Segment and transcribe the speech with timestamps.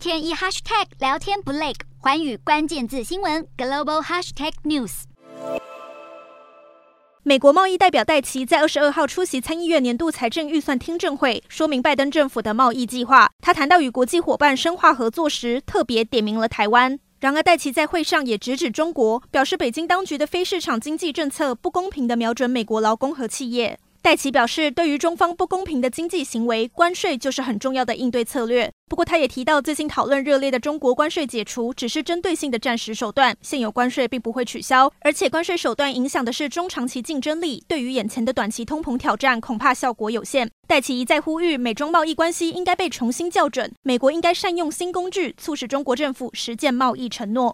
[0.00, 5.02] 天一 hashtag 聊天不累，寰宇关键字新闻 global hashtag news。
[7.22, 13.30] 美国贸易代表戴琪在二十二号出席参议院年度财政预算听证会，说明拜登政府的贸易计划。
[13.42, 16.98] 他谈到与国际伙伴深化合作时，特别点名了台湾。
[17.20, 23.78] 然而，戴琪在会上也直指中国，表示北京当局的非市场经济政策不公平地瞄准美国劳工和企业。
[24.02, 28.72] 戴琪表示，对于中方不公平的经济行为，关税就是很重要的应对策略。
[28.88, 40.50] 不过，他也提到，最近讨论热烈的中国关税解除只是针对性的暂时手段，现有关税并不会取消，而且关税手段影响的是中长期竞争力，对于眼前的短期通膨挑战，恐怕效果有限。
[40.66, 47.48] 戴琪一再呼吁，美中贸易关系应该被重新校准，美国应该善用新工具，促使中国政府实践贸易承诺。